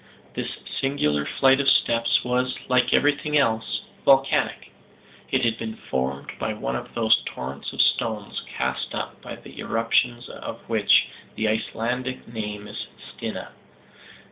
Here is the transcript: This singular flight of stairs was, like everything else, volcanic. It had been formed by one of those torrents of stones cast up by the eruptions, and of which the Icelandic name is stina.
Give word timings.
This 0.33 0.57
singular 0.79 1.27
flight 1.27 1.59
of 1.59 1.69
stairs 1.69 2.21
was, 2.25 2.57
like 2.67 2.91
everything 2.91 3.37
else, 3.37 3.81
volcanic. 4.03 4.71
It 5.29 5.45
had 5.45 5.59
been 5.59 5.75
formed 5.75 6.31
by 6.39 6.55
one 6.55 6.75
of 6.75 6.95
those 6.95 7.21
torrents 7.27 7.71
of 7.71 7.81
stones 7.83 8.41
cast 8.47 8.95
up 8.95 9.21
by 9.21 9.35
the 9.35 9.59
eruptions, 9.59 10.27
and 10.27 10.39
of 10.39 10.67
which 10.67 11.07
the 11.35 11.47
Icelandic 11.47 12.27
name 12.27 12.65
is 12.67 12.87
stina. 12.97 13.51